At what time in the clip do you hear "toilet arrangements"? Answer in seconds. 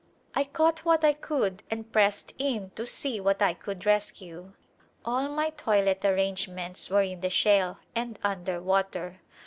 5.51-6.89